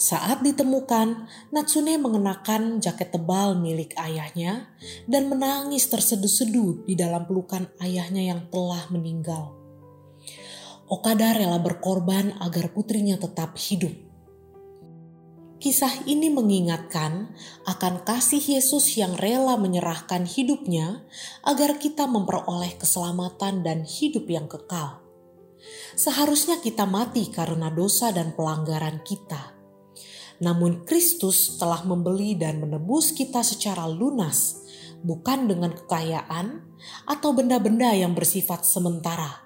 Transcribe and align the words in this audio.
Saat 0.00 0.40
ditemukan, 0.40 1.28
Natsune 1.52 2.00
mengenakan 2.00 2.80
jaket 2.80 3.12
tebal 3.12 3.52
milik 3.60 3.92
ayahnya 4.00 4.72
dan 5.04 5.28
menangis 5.28 5.92
terseduh-seduh 5.92 6.88
di 6.88 6.96
dalam 6.96 7.28
pelukan 7.28 7.68
ayahnya 7.84 8.32
yang 8.32 8.48
telah 8.48 8.80
meninggal. 8.88 9.52
Okada 10.88 11.36
rela 11.36 11.60
berkorban 11.60 12.32
agar 12.40 12.72
putrinya 12.72 13.20
tetap 13.20 13.60
hidup. 13.60 13.92
Kisah 15.60 16.08
ini 16.08 16.32
mengingatkan 16.32 17.36
akan 17.68 18.00
kasih 18.00 18.40
Yesus 18.40 18.96
yang 18.96 19.20
rela 19.20 19.60
menyerahkan 19.60 20.24
hidupnya 20.24 21.04
agar 21.44 21.76
kita 21.76 22.08
memperoleh 22.08 22.72
keselamatan 22.80 23.60
dan 23.60 23.84
hidup 23.84 24.24
yang 24.32 24.48
kekal. 24.48 25.04
Seharusnya 25.92 26.56
kita 26.64 26.88
mati 26.88 27.28
karena 27.28 27.68
dosa 27.68 28.08
dan 28.16 28.32
pelanggaran 28.32 29.04
kita 29.04 29.59
namun 30.40 30.88
Kristus 30.88 31.60
telah 31.60 31.84
membeli 31.84 32.32
dan 32.32 32.64
menebus 32.64 33.12
kita 33.12 33.44
secara 33.44 33.84
lunas, 33.84 34.64
bukan 35.04 35.44
dengan 35.44 35.76
kekayaan 35.76 36.64
atau 37.04 37.36
benda-benda 37.36 37.92
yang 37.92 38.16
bersifat 38.16 38.64
sementara, 38.64 39.44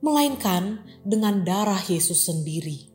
melainkan 0.00 0.88
dengan 1.04 1.44
darah 1.44 1.80
Yesus 1.84 2.24
sendiri. 2.24 2.88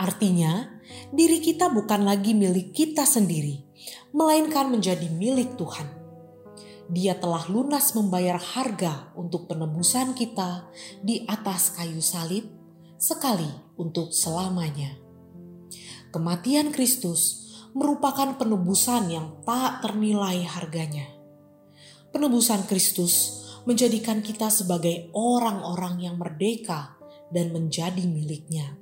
Artinya, 0.00 0.80
diri 1.12 1.44
kita 1.44 1.68
bukan 1.68 2.08
lagi 2.08 2.32
milik 2.32 2.72
kita 2.72 3.04
sendiri, 3.04 3.68
melainkan 4.16 4.72
menjadi 4.72 5.04
milik 5.12 5.52
Tuhan. 5.60 5.84
Dia 6.88 7.20
telah 7.20 7.44
lunas 7.52 7.92
membayar 7.92 8.40
harga 8.40 9.12
untuk 9.12 9.44
penebusan 9.52 10.16
kita 10.16 10.64
di 11.04 11.28
atas 11.28 11.76
kayu 11.76 12.00
salib, 12.00 12.48
sekali 12.96 13.76
untuk 13.76 14.16
selamanya. 14.16 15.07
Kematian 16.18 16.74
Kristus 16.74 17.46
merupakan 17.78 18.34
penebusan 18.34 19.06
yang 19.06 19.38
tak 19.46 19.86
ternilai 19.86 20.42
harganya. 20.50 21.06
Penebusan 22.10 22.66
Kristus 22.66 23.46
menjadikan 23.70 24.18
kita 24.18 24.50
sebagai 24.50 25.14
orang-orang 25.14 26.02
yang 26.02 26.18
merdeka 26.18 26.98
dan 27.30 27.54
menjadi 27.54 28.02
miliknya. 28.02 28.74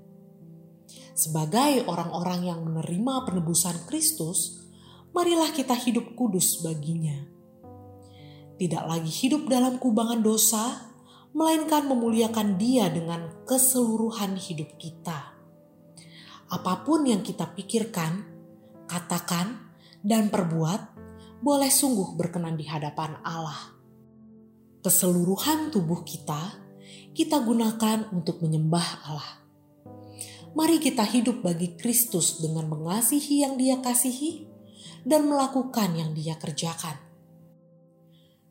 Sebagai 1.13 1.85
orang-orang 1.85 2.49
yang 2.49 2.65
menerima 2.65 3.29
penebusan 3.29 3.85
Kristus, 3.85 4.65
marilah 5.13 5.53
kita 5.53 5.77
hidup 5.77 6.17
kudus 6.17 6.65
baginya. 6.65 7.21
Tidak 8.57 8.85
lagi 8.89 9.13
hidup 9.13 9.45
dalam 9.45 9.77
kubangan 9.77 10.25
dosa, 10.25 10.89
melainkan 11.37 11.85
memuliakan 11.85 12.57
Dia 12.57 12.89
dengan 12.89 13.29
keseluruhan 13.45 14.41
hidup 14.41 14.81
kita 14.81 15.36
apa 16.47 16.87
pun 16.87 17.03
yang 17.07 17.27
kita 17.27 17.51
pikirkan, 17.55 18.23
katakan, 18.87 19.75
dan 20.07 20.31
perbuat 20.31 20.95
boleh 21.43 21.71
sungguh 21.71 22.15
berkenan 22.15 22.55
di 22.55 22.65
hadapan 22.71 23.19
Allah. 23.27 23.75
Keseluruhan 24.87 25.75
tubuh 25.75 26.07
kita, 26.07 26.63
kita 27.11 27.43
gunakan 27.43 28.15
untuk 28.15 28.39
menyembah 28.45 28.89
Allah. 29.11 29.33
Mari 30.57 30.79
kita 30.81 31.05
hidup 31.05 31.43
bagi 31.43 31.75
Kristus 31.77 32.39
dengan 32.41 32.71
mengasihi 32.71 33.45
yang 33.45 33.59
Dia 33.59 33.83
kasihi 33.83 34.47
dan 35.03 35.27
melakukan 35.29 35.93
yang 35.99 36.15
Dia 36.15 36.39
kerjakan. 36.39 36.97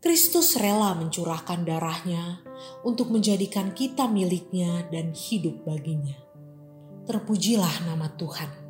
Kristus 0.03 0.53
rela 0.61 0.93
mencurahkan 0.93 1.65
darahnya 1.65 2.45
untuk 2.85 3.09
menjadikan 3.09 3.73
kita 3.73 4.05
miliknya 4.05 4.85
dan 4.93 5.17
hidup 5.17 5.65
baginya. 5.65 6.24
Terpujilah 7.05 7.85
nama 7.85 8.09
Tuhan. 8.17 8.64